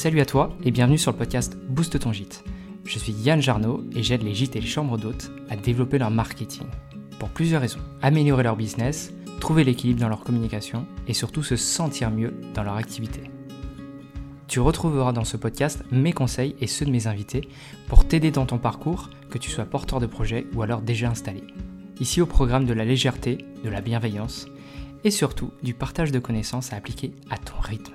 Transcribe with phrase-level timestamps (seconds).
[0.00, 2.42] Salut à toi et bienvenue sur le podcast Booste ton gîte.
[2.86, 6.10] Je suis Yann Jarno et j'aide les gîtes et les chambres d'hôtes à développer leur
[6.10, 6.66] marketing.
[7.18, 7.80] Pour plusieurs raisons.
[8.00, 12.76] Améliorer leur business, trouver l'équilibre dans leur communication et surtout se sentir mieux dans leur
[12.76, 13.24] activité.
[14.48, 17.46] Tu retrouveras dans ce podcast mes conseils et ceux de mes invités
[17.86, 21.44] pour t'aider dans ton parcours, que tu sois porteur de projet ou alors déjà installé.
[22.00, 24.46] Ici au programme de la légèreté, de la bienveillance
[25.04, 27.92] et surtout du partage de connaissances à appliquer à ton rythme.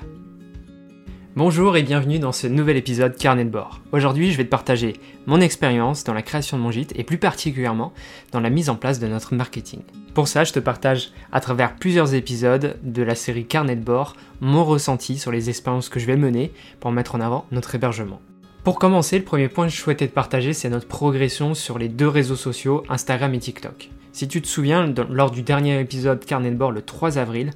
[1.38, 3.82] Bonjour et bienvenue dans ce nouvel épisode Carnet de bord.
[3.92, 4.94] Aujourd'hui, je vais te partager
[5.26, 7.92] mon expérience dans la création de mon gîte et plus particulièrement
[8.32, 9.82] dans la mise en place de notre marketing.
[10.14, 14.16] Pour ça, je te partage à travers plusieurs épisodes de la série Carnet de bord
[14.40, 18.22] mon ressenti sur les expériences que je vais mener pour mettre en avant notre hébergement.
[18.64, 21.90] Pour commencer, le premier point que je souhaitais te partager, c'est notre progression sur les
[21.90, 23.90] deux réseaux sociaux, Instagram et TikTok.
[24.14, 27.52] Si tu te souviens, lors du dernier épisode Carnet de bord le 3 avril,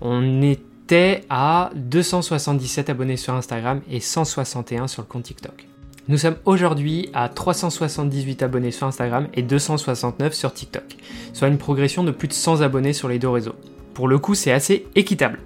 [0.00, 0.60] on est
[1.28, 5.66] à 277 abonnés sur Instagram et 161 sur le compte TikTok.
[6.08, 10.96] Nous sommes aujourd'hui à 378 abonnés sur Instagram et 269 sur TikTok,
[11.34, 13.54] soit une progression de plus de 100 abonnés sur les deux réseaux.
[13.92, 15.40] Pour le coup, c'est assez équitable.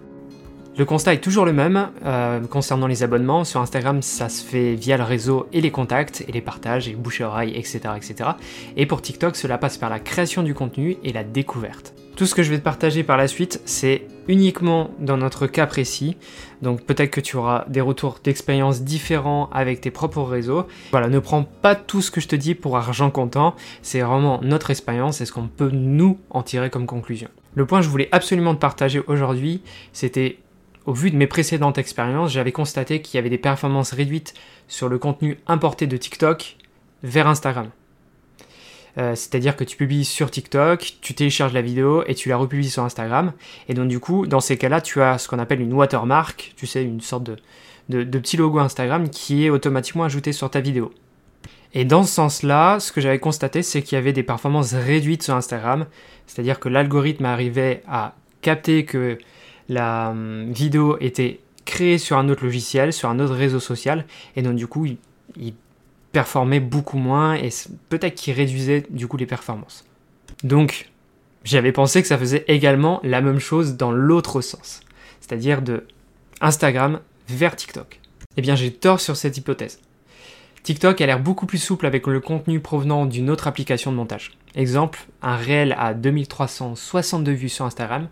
[0.79, 3.45] Le constat est toujours le même euh, concernant les abonnements.
[3.45, 6.95] Sur Instagram, ça se fait via le réseau et les contacts et les partages et
[6.95, 8.31] bouche à etc., etc.
[8.77, 11.95] Et pour TikTok, cela passe par la création du contenu et la découverte.
[12.17, 15.67] Tout ce que je vais te partager par la suite, c'est uniquement dans notre cas
[15.67, 16.17] précis.
[16.61, 20.67] Donc peut-être que tu auras des retours d'expérience différents avec tes propres réseaux.
[20.91, 23.55] Voilà, ne prends pas tout ce que je te dis pour argent comptant.
[23.81, 27.29] C'est vraiment notre expérience et ce qu'on peut nous en tirer comme conclusion.
[27.55, 30.39] Le point que je voulais absolument te partager aujourd'hui, c'était
[30.85, 34.35] au vu de mes précédentes expériences, j'avais constaté qu'il y avait des performances réduites
[34.69, 36.57] sur le contenu importé de TikTok
[37.03, 37.71] vers Instagram.
[38.99, 42.69] Euh, c'est-à-dire que tu publies sur TikTok, tu télécharges la vidéo et tu la republies
[42.69, 43.33] sur Instagram.
[43.69, 46.67] Et donc du coup, dans ces cas-là, tu as ce qu'on appelle une watermark, tu
[46.67, 47.25] sais, une sorte
[47.89, 50.93] de, petit logo Instagram qui est automatiquement ajouté sur ta vidéo.
[51.75, 55.23] Et dans ce sens-là, ce que j'avais constaté, c'est qu'il y avait des performances réduites
[55.23, 55.87] sur Instagram,
[56.27, 59.17] c'est-à-dire que l'algorithme arrivait à capter que
[59.71, 64.05] la hum, vidéo était créée sur un autre logiciel, sur un autre réseau social,
[64.37, 65.55] et donc du coup, il
[66.13, 67.49] performait beaucoup moins et
[67.89, 69.85] peut-être qu'il réduisait du coup les performances.
[70.45, 70.91] Donc,
[71.45, 74.81] j'avais pensé que ça faisait également la même chose dans l'autre sens,
[75.21, 75.87] c'est-à-dire de
[76.41, 78.01] Instagram vers TikTok.
[78.37, 79.81] Eh bien, j'ai tort sur cette hypothèse.
[80.63, 84.33] TikTok a l'air beaucoup plus souple avec le contenu provenant d'une autre application de montage.
[84.55, 88.09] Exemple, un réel à 2362 vues sur Instagram,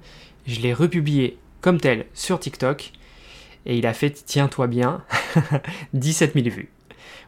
[0.46, 2.92] je l'ai republié comme tel sur TikTok
[3.66, 5.04] et il a fait, tiens-toi bien,
[5.94, 6.70] 17 000 vues.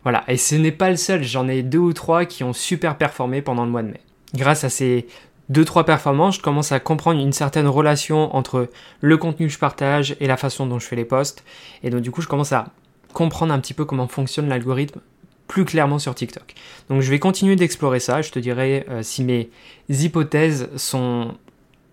[0.02, 2.96] Voilà, et ce n'est pas le seul, j'en ai deux ou trois qui ont super
[2.96, 4.00] performé pendant le mois de mai.
[4.34, 5.06] Grâce à ces
[5.48, 8.70] deux trois performances, je commence à comprendre une certaine relation entre
[9.00, 11.44] le contenu que je partage et la façon dont je fais les posts.
[11.82, 12.68] Et donc du coup, je commence à
[13.12, 15.00] comprendre un petit peu comment fonctionne l'algorithme
[15.46, 16.54] plus clairement sur TikTok.
[16.88, 19.50] Donc je vais continuer d'explorer ça, je te dirai euh, si mes
[19.90, 21.34] hypothèses sont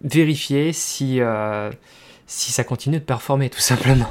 [0.02, 1.70] vérifiées, si, euh,
[2.26, 4.10] si ça continue de performer tout simplement.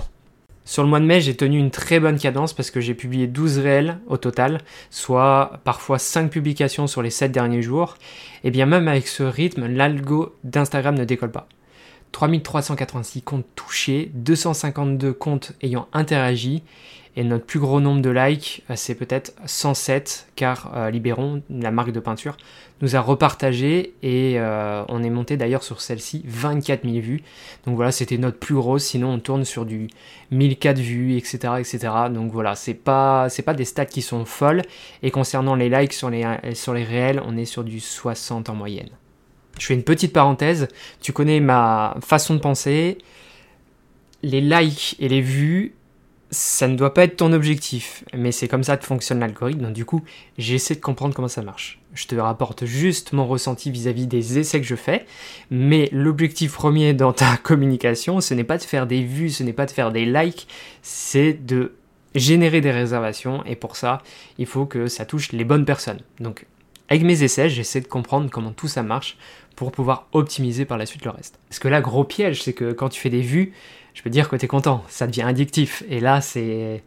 [0.68, 3.26] Sur le mois de mai, j'ai tenu une très bonne cadence parce que j'ai publié
[3.26, 7.96] 12 réels au total, soit parfois 5 publications sur les 7 derniers jours.
[8.44, 11.48] Et bien même avec ce rythme, l'algo d'Instagram ne décolle pas.
[12.12, 16.62] 3386 comptes touchés, 252 comptes ayant interagi
[17.19, 21.72] et notre plus gros nombre de likes, euh, c'est peut-être 107, car euh, Libéron, la
[21.72, 22.36] marque de peinture,
[22.80, 27.24] nous a repartagé et euh, on est monté d'ailleurs sur celle-ci 24 000 vues.
[27.66, 29.88] Donc voilà, c'était notre plus grosse, sinon on tourne sur du
[30.30, 31.54] 1004 vues, etc.
[31.58, 31.88] etc.
[32.08, 34.62] Donc voilà, c'est pas, c'est pas des stats qui sont folles.
[35.02, 36.24] Et concernant les likes sur les,
[36.54, 38.91] sur les réels, on est sur du 60 en moyenne.
[39.58, 40.69] Je fais une petite parenthèse,
[41.00, 42.98] tu connais ma façon de penser.
[44.22, 45.74] Les likes et les vues,
[46.30, 49.72] ça ne doit pas être ton objectif, mais c'est comme ça que fonctionne l'algorithme, donc
[49.72, 50.02] du coup,
[50.36, 51.80] j'essaie de comprendre comment ça marche.
[51.94, 55.06] Je te rapporte juste mon ressenti vis-à-vis des essais que je fais,
[55.50, 59.54] mais l'objectif premier dans ta communication, ce n'est pas de faire des vues, ce n'est
[59.54, 60.48] pas de faire des likes,
[60.83, 61.72] c'est de
[62.15, 64.03] générer des réservations, et pour ça,
[64.36, 66.00] il faut que ça touche les bonnes personnes.
[66.21, 66.47] Donc,
[66.88, 69.16] avec mes essais, j'essaie de comprendre comment tout ça marche
[69.56, 71.38] pour pouvoir optimiser par la suite le reste.
[71.48, 73.52] Parce que là, gros piège, c'est que quand tu fais des vues,
[73.92, 75.82] je peux dire que tu es content, ça devient addictif.
[75.88, 76.82] Et là, c'est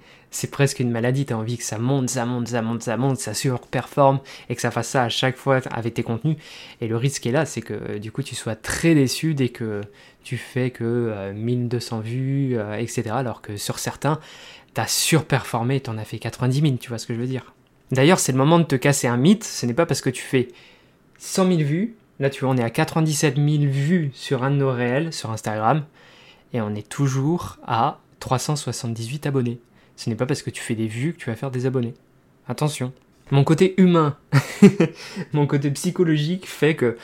[0.50, 3.18] presque une maladie, tu as envie que ça monte, ça monte, ça monte, ça monte,
[3.18, 6.38] ça surperforme et que ça fasse ça à chaque fois avec tes contenus.
[6.80, 9.82] Et le risque est là, c'est que du coup tu sois très déçu dès que
[10.24, 13.10] tu fais que 1200 euh, vues, euh, etc.
[13.12, 14.20] Alors que sur certains,
[14.74, 17.28] tu as surperformé, tu en as fait 90 000, tu vois ce que je veux
[17.28, 17.54] dire.
[17.92, 20.22] D'ailleurs, c'est le moment de te casser un mythe, ce n'est pas parce que tu
[20.22, 20.48] fais
[21.20, 24.56] 100 000 vues, là tu vois, on est à 97 000 vues sur un de
[24.56, 25.84] nos réels sur Instagram,
[26.54, 29.60] et on est toujours à 378 abonnés.
[29.98, 31.94] Ce n'est pas parce que tu fais des vues que tu vas faire des abonnés.
[32.48, 32.94] Attention.
[33.30, 34.18] Mon côté humain,
[35.34, 36.98] mon côté psychologique fait que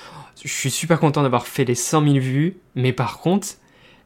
[0.44, 3.48] je suis super content d'avoir fait les 100 000 vues, mais par contre,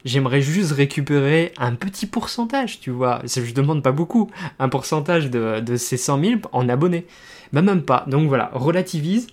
[0.06, 3.22] j'aimerais juste récupérer un petit pourcentage, tu vois.
[3.26, 7.06] Je demande pas beaucoup, un pourcentage de, ces 100 000 en abonnés.
[7.54, 8.06] Bah même pas.
[8.08, 9.28] Donc voilà, relativise,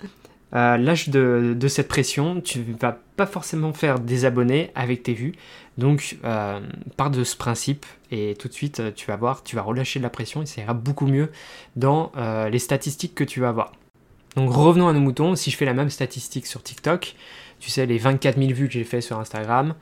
[0.55, 5.35] euh, lâche de, cette pression, tu vas pas forcément faire des abonnés avec tes vues.
[5.77, 6.61] Donc euh,
[6.97, 10.03] pars de ce principe et tout de suite tu vas voir, tu vas relâcher de
[10.03, 11.31] la pression et ça ira beaucoup mieux
[11.77, 13.73] dans euh, les statistiques que tu vas avoir.
[14.37, 17.15] Donc revenons à nos moutons, si je fais la même statistique sur TikTok,
[17.61, 19.75] tu sais les 24 000 vues que j'ai fait sur Instagram,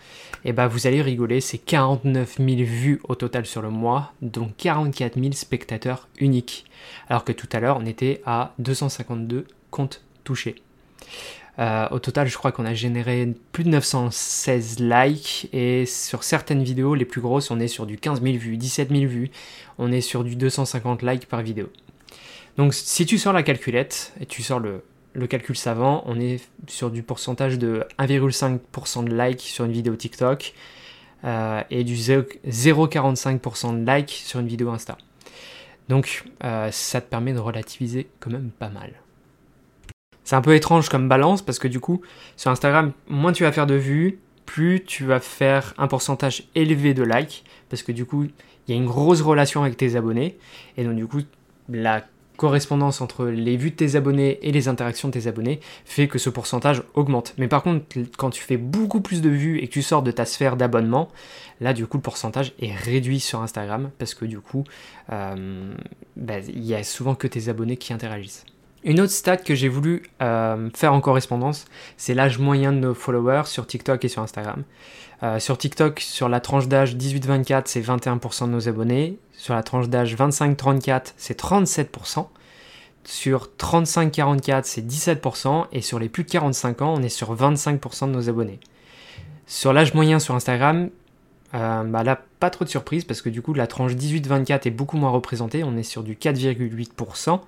[0.45, 4.13] et eh ben vous allez rigoler, c'est 49 000 vues au total sur le mois,
[4.23, 6.65] donc 44 000 spectateurs uniques.
[7.09, 10.57] Alors que tout à l'heure on était à 252 comptes touchés.
[11.59, 16.63] Euh, au total, je crois qu'on a généré plus de 916 likes et sur certaines
[16.63, 19.31] vidéos, les plus grosses, on est sur du 15 000 vues, 17 000 vues,
[19.79, 21.71] on est sur du 250 likes par vidéo.
[22.57, 24.83] Donc si tu sors la calculette et tu sors le,
[25.27, 30.55] calcul savant, on est sur du pourcentage de 1,5% de likes sur une vidéo TikTok
[31.25, 34.97] euh, et du 0,45% de likes sur une vidéo Insta.
[35.89, 38.93] Donc euh, ça te permet de relativiser quand même pas mal.
[40.25, 42.01] C'est un peu étrange comme balance parce que du coup,
[42.37, 46.95] sur Instagram, moins tu vas faire de vues, plus tu vas faire un pourcentage élevé
[46.95, 48.33] de likes parce que du coup, il
[48.69, 50.37] y a une grosse relation avec tes abonnés
[50.77, 51.21] et donc du coup,
[51.69, 52.05] la
[52.37, 56.19] correspondance entre les vues de tes abonnés et les interactions de tes abonnés fait que
[56.19, 57.35] ce pourcentage augmente.
[57.39, 57.85] Mais par contre,
[58.17, 61.09] quand tu fais beaucoup plus de vues et que tu sors de ta sphère d'abonnement,
[61.61, 64.65] là du coup le pourcentage est réduit sur Instagram parce que du coup,
[65.13, 65.75] euh,
[66.17, 68.45] bah, il y a souvent que tes abonnés qui interagissent.
[68.87, 71.65] Une autre stat que j'ai voulu euh, faire en correspondance,
[71.97, 74.63] c'est l'âge moyen de nos followers sur TikTok et sur Instagram.
[75.25, 79.19] Euh, sur TikTok, sur la tranche d'âge 18-24, c'est 21% de nos abonnés.
[79.33, 82.29] Sur la tranche d'âge 25-34, c'est 37%.
[83.03, 85.67] Sur 35-44, c'est 17%.
[85.73, 88.61] Et sur les plus de 45 ans, on est sur 25% de nos abonnés.
[89.49, 90.91] Sur l'âge moyen sur Instagram,
[91.55, 94.71] euh, bah là, pas trop de surprise parce que du coup, la tranche 18-24 est
[94.71, 95.65] beaucoup moins représentée.
[95.65, 97.41] On est sur du 4,8%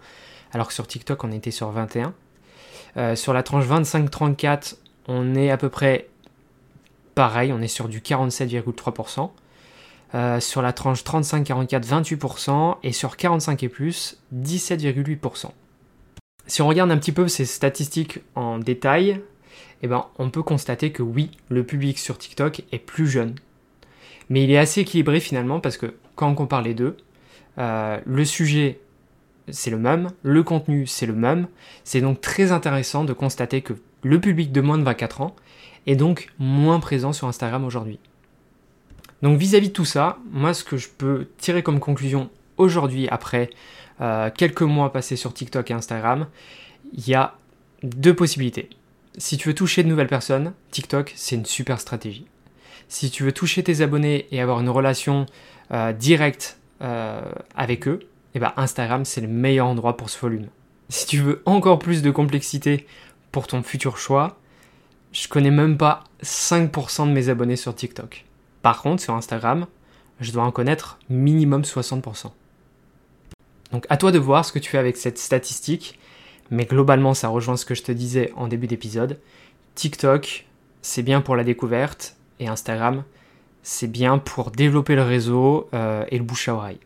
[0.52, 2.14] alors que sur TikTok on était sur 21.
[2.96, 6.08] Euh, sur la tranche 25-34, on est à peu près
[7.14, 9.30] pareil, on est sur du 47,3%.
[10.14, 15.50] Euh, sur la tranche 35-44, 28%, et sur 45 et plus, 17,8%.
[16.46, 19.20] Si on regarde un petit peu ces statistiques en détail,
[19.82, 23.34] eh ben, on peut constater que oui, le public sur TikTok est plus jeune.
[24.30, 26.96] Mais il est assez équilibré finalement parce que quand on compare les deux,
[27.58, 28.80] euh, le sujet
[29.50, 31.48] c'est le même, le contenu c'est le même,
[31.84, 35.36] c'est donc très intéressant de constater que le public de moins de 24 ans
[35.86, 37.98] est donc moins présent sur Instagram aujourd'hui.
[39.22, 43.50] Donc vis-à-vis de tout ça, moi ce que je peux tirer comme conclusion aujourd'hui après
[44.00, 46.26] euh, quelques mois passés sur TikTok et Instagram,
[46.92, 47.36] il y a
[47.82, 48.68] deux possibilités.
[49.16, 52.26] Si tu veux toucher de nouvelles personnes, TikTok c'est une super stratégie.
[52.88, 55.26] Si tu veux toucher tes abonnés et avoir une relation
[55.72, 57.20] euh, directe euh,
[57.56, 58.00] avec eux,
[58.34, 60.48] eh ben Instagram c'est le meilleur endroit pour ce volume.
[60.88, 62.86] Si tu veux encore plus de complexité
[63.32, 64.38] pour ton futur choix,
[65.12, 68.24] je connais même pas 5% de mes abonnés sur TikTok.
[68.62, 69.66] Par contre, sur Instagram,
[70.20, 72.30] je dois en connaître minimum 60%.
[73.72, 75.98] Donc à toi de voir ce que tu fais avec cette statistique,
[76.50, 79.18] mais globalement ça rejoint ce que je te disais en début d'épisode.
[79.74, 80.46] TikTok,
[80.82, 83.04] c'est bien pour la découverte, et Instagram,
[83.62, 86.80] c'est bien pour développer le réseau euh, et le bouche à oreille.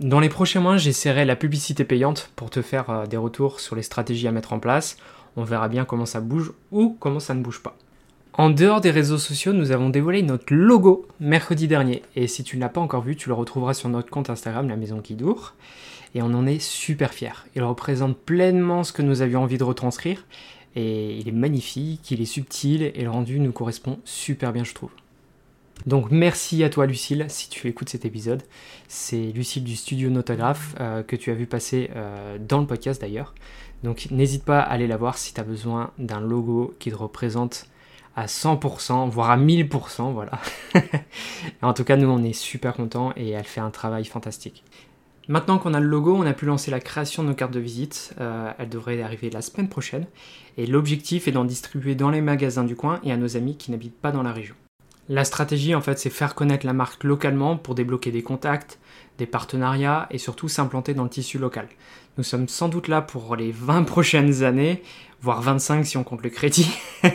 [0.00, 3.74] Dans les prochains mois, j'essaierai la publicité payante pour te faire euh, des retours sur
[3.76, 4.98] les stratégies à mettre en place.
[5.36, 7.76] On verra bien comment ça bouge ou comment ça ne bouge pas.
[8.34, 12.02] En dehors des réseaux sociaux, nous avons dévoilé notre logo mercredi dernier.
[12.14, 14.68] Et si tu ne l'as pas encore vu, tu le retrouveras sur notre compte Instagram,
[14.68, 15.16] la Maison qui
[16.14, 17.46] Et on en est super fiers.
[17.54, 20.26] Il représente pleinement ce que nous avions envie de retranscrire.
[20.74, 24.74] Et il est magnifique, il est subtil et le rendu nous correspond super bien, je
[24.74, 24.90] trouve.
[25.84, 28.42] Donc merci à toi Lucille si tu écoutes cet épisode.
[28.88, 33.00] C'est Lucille du studio Notographe euh, que tu as vu passer euh, dans le podcast
[33.00, 33.34] d'ailleurs.
[33.84, 36.96] Donc n'hésite pas à aller la voir si tu as besoin d'un logo qui te
[36.96, 37.66] représente
[38.16, 40.40] à 100%, voire à 1000%, voilà.
[41.62, 44.64] en tout cas, nous on est super contents et elle fait un travail fantastique.
[45.28, 47.60] Maintenant qu'on a le logo, on a pu lancer la création de nos cartes de
[47.60, 48.14] visite.
[48.20, 50.06] Euh, elle devrait arriver la semaine prochaine.
[50.56, 53.72] Et l'objectif est d'en distribuer dans les magasins du coin et à nos amis qui
[53.72, 54.54] n'habitent pas dans la région.
[55.08, 58.78] La stratégie, en fait, c'est faire connaître la marque localement pour débloquer des contacts,
[59.18, 61.68] des partenariats et surtout s'implanter dans le tissu local.
[62.18, 64.82] Nous sommes sans doute là pour les 20 prochaines années,
[65.22, 66.70] voire 25 si on compte le crédit,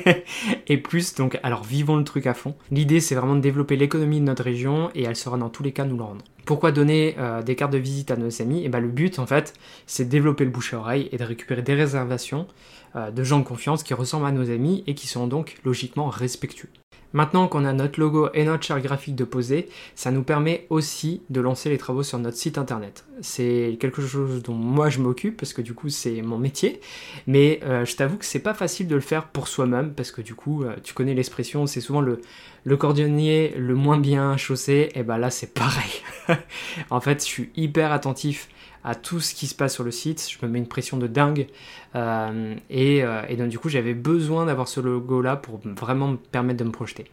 [0.68, 2.56] et plus, donc alors vivons le truc à fond.
[2.72, 5.72] L'idée c'est vraiment de développer l'économie de notre région et elle sera dans tous les
[5.72, 6.24] cas nous le rendre.
[6.46, 8.62] Pourquoi donner euh, des cartes de visite à nos amis?
[8.62, 9.54] Et eh bien le but en fait
[9.86, 12.48] c'est de développer le bouche à oreille et de récupérer des réservations
[12.96, 16.10] euh, de gens de confiance qui ressemblent à nos amis et qui sont donc logiquement
[16.10, 16.70] respectueux.
[17.14, 21.24] Maintenant qu'on a notre logo et notre charte graphique de poser, ça nous permet aussi
[21.30, 23.06] de lancer les travaux sur notre site internet.
[23.20, 26.80] C'est quelque chose dont moi je m'occupe parce que du coup c'est mon métier,
[27.28, 30.22] mais euh, je t'avoue que c'est pas facile de le faire pour soi-même parce que
[30.22, 32.22] du coup tu connais l'expression, c'est souvent le,
[32.64, 36.02] le cordonnier le moins bien chaussé, et ben là c'est pareil.
[36.90, 38.50] en fait je suis hyper attentif
[38.84, 40.28] à tout ce qui se passe sur le site.
[40.30, 41.48] Je me mets une pression de dingue.
[41.96, 46.60] Euh, euh, et, donc du coup, j'avais besoin d'avoir ce logo-là pour vraiment me permettre
[46.60, 47.06] de me projeter.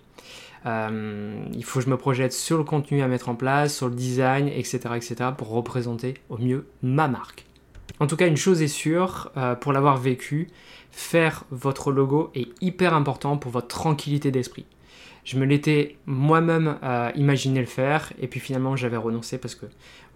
[0.66, 3.88] Euh, il faut que je me projette sur le contenu à mettre en place, sur
[3.88, 4.80] le design, etc.
[4.96, 5.16] etc.
[5.36, 7.44] pour représenter au mieux ma marque.
[8.00, 10.48] En tout cas, une chose est sûre, pour l'avoir vécu,
[10.92, 14.66] faire votre logo est hyper important pour votre tranquillité d'esprit.
[15.28, 16.78] Je me l'étais moi-même
[17.14, 19.66] imaginé le faire et puis finalement j'avais renoncé parce que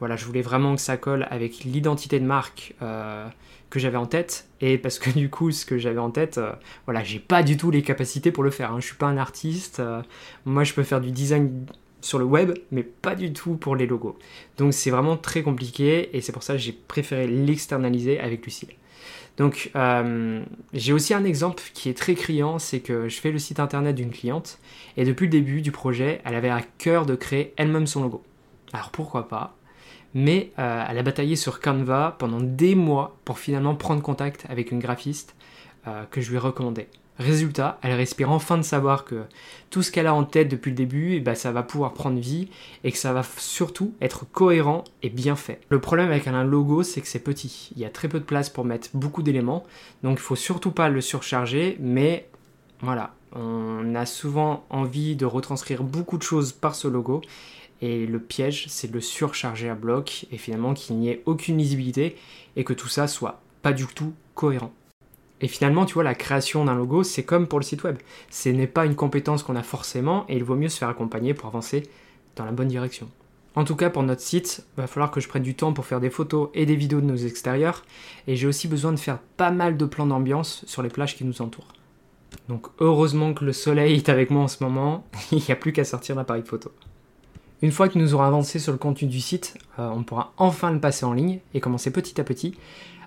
[0.03, 3.29] voilà, je voulais vraiment que ça colle avec l'identité de marque euh,
[3.71, 6.51] que j'avais en tête et parce que du coup ce que j'avais en tête, euh,
[6.87, 8.73] voilà, j'ai pas du tout les capacités pour le faire.
[8.73, 8.81] Hein.
[8.81, 9.79] Je suis pas un artiste.
[9.79, 10.03] Euh,
[10.45, 11.67] moi, je peux faire du design
[12.01, 14.19] sur le web, mais pas du tout pour les logos.
[14.59, 18.71] Donc c'est vraiment très compliqué et c'est pour ça que j'ai préféré l'externaliser avec Lucille.
[19.37, 20.43] Donc euh,
[20.75, 23.97] j'ai aussi un exemple qui est très criant, c'est que je fais le site internet
[23.97, 24.59] d'une cliente
[24.97, 28.23] et depuis le début du projet, elle avait à cœur de créer elle-même son logo.
[28.73, 29.57] Alors pourquoi pas?
[30.15, 34.71] Mais euh, elle a bataillé sur Canva pendant des mois pour finalement prendre contact avec
[34.71, 35.35] une graphiste
[35.87, 36.89] euh, que je lui ai recommandé.
[37.23, 39.23] Résultat, elle respire enfin de savoir que
[39.71, 42.19] tout ce qu'elle a en tête depuis le début, eh ben, ça va pouvoir prendre
[42.19, 42.49] vie
[42.85, 45.61] et que ça va surtout être cohérent et bien fait.
[45.69, 47.71] Le problème avec un logo, c'est que c'est petit.
[47.77, 49.65] Il y a très peu de place pour mettre beaucoup d'éléments,
[50.03, 52.29] donc il faut surtout pas le surcharger, mais
[52.81, 57.23] voilà, on a souvent envie de retranscrire beaucoup de choses par ce logo
[57.81, 61.59] et le piège, c'est de le surcharger à bloc et finalement qu'il n'y ait aucune
[61.59, 62.17] lisibilité
[62.57, 64.73] et que tout ça soit pas du tout cohérent.
[65.43, 67.97] Et finalement, tu vois, la création d'un logo, c'est comme pour le site web.
[68.31, 71.35] Ce n'est pas une compétence qu'on a forcément et il vaut mieux se faire accompagner
[71.35, 71.83] pour avancer
[72.37, 73.09] dans la bonne direction.
[73.55, 75.85] En tout cas, pour notre site, il va falloir que je prenne du temps pour
[75.85, 77.85] faire des photos et des vidéos de nos extérieurs
[78.27, 81.25] et j'ai aussi besoin de faire pas mal de plans d'ambiance sur les plages qui
[81.25, 81.73] nous entourent.
[82.49, 85.73] Donc heureusement que le soleil est avec moi en ce moment, il n'y a plus
[85.73, 86.73] qu'à sortir l'appareil photo.
[87.61, 90.73] Une fois que nous aurons avancé sur le contenu du site, euh, on pourra enfin
[90.73, 92.57] le passer en ligne et commencer petit à petit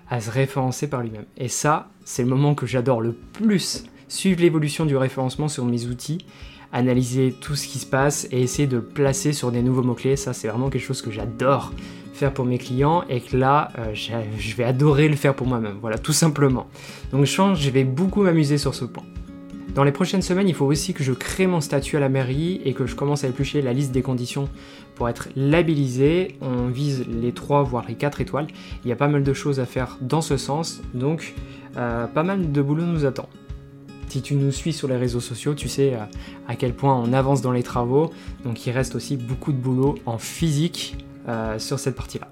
[0.08, 1.26] à se référencer par lui-même.
[1.36, 3.84] Et ça, c'est le moment que j'adore le plus.
[4.08, 6.24] Suivre l'évolution du référencement sur mes outils,
[6.72, 10.16] analyser tout ce qui se passe et essayer de placer sur des nouveaux mots-clés.
[10.16, 11.72] Ça, c'est vraiment quelque chose que j'adore
[12.12, 15.76] faire pour mes clients et que là, euh, je vais adorer le faire pour moi-même.
[15.80, 16.66] Voilà, tout simplement.
[17.12, 19.04] Donc, je pense, je vais beaucoup m'amuser sur ce point.
[19.76, 22.62] Dans les prochaines semaines, il faut aussi que je crée mon statut à la mairie
[22.64, 24.48] et que je commence à éplucher la liste des conditions
[24.94, 26.38] pour être labellisé.
[26.40, 28.46] On vise les 3 voire les 4 étoiles.
[28.86, 31.34] Il y a pas mal de choses à faire dans ce sens, donc
[31.76, 33.28] euh, pas mal de boulot nous attend.
[34.08, 35.98] Si tu nous suis sur les réseaux sociaux, tu sais euh,
[36.48, 38.10] à quel point on avance dans les travaux,
[38.44, 40.96] donc il reste aussi beaucoup de boulot en physique
[41.28, 42.30] euh, sur cette partie-là.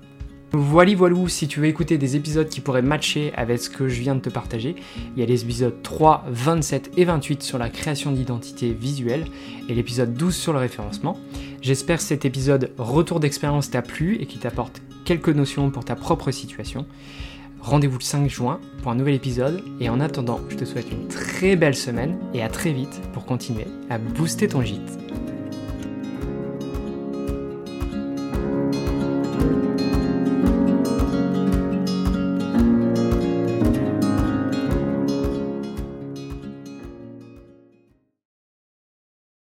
[0.56, 4.00] Voilà, voilà, si tu veux écouter des épisodes qui pourraient matcher avec ce que je
[4.00, 4.76] viens de te partager,
[5.16, 9.24] il y a les épisodes 3, 27 et 28 sur la création d'identité visuelle
[9.68, 11.18] et l'épisode 12 sur le référencement.
[11.60, 15.96] J'espère que cet épisode retour d'expérience t'a plu et qu'il t'apporte quelques notions pour ta
[15.96, 16.86] propre situation.
[17.60, 21.08] Rendez-vous le 5 juin pour un nouvel épisode et en attendant, je te souhaite une
[21.08, 24.98] très belle semaine et à très vite pour continuer à booster ton gîte.